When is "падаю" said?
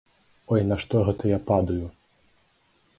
1.53-1.85